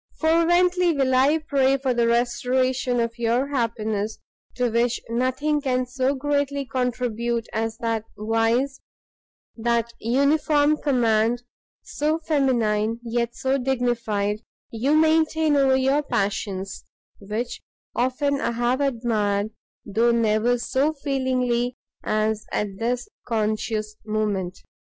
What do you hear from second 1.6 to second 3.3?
for the restoration of